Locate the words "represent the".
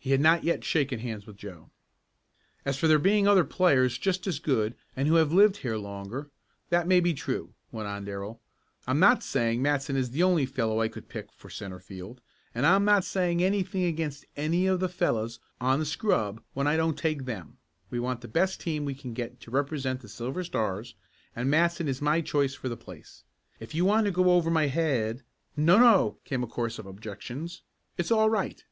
19.52-20.08